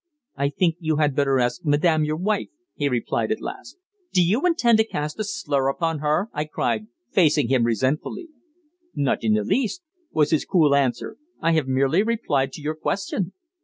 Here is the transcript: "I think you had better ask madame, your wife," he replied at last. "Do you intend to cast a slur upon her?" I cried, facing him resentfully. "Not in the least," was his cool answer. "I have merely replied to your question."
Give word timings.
"I 0.35 0.49
think 0.49 0.77
you 0.79 0.95
had 0.95 1.15
better 1.15 1.37
ask 1.39 1.63
madame, 1.63 2.03
your 2.03 2.15
wife," 2.15 2.47
he 2.73 2.89
replied 2.89 3.31
at 3.31 3.39
last. 3.39 3.77
"Do 4.11 4.23
you 4.23 4.47
intend 4.47 4.79
to 4.79 4.83
cast 4.83 5.19
a 5.19 5.23
slur 5.23 5.67
upon 5.67 5.99
her?" 5.99 6.27
I 6.33 6.45
cried, 6.45 6.87
facing 7.11 7.49
him 7.49 7.65
resentfully. 7.65 8.29
"Not 8.95 9.23
in 9.23 9.35
the 9.35 9.43
least," 9.43 9.83
was 10.11 10.31
his 10.31 10.43
cool 10.43 10.73
answer. 10.73 11.17
"I 11.39 11.51
have 11.51 11.67
merely 11.67 12.01
replied 12.01 12.51
to 12.53 12.61
your 12.63 12.73
question." 12.73 13.33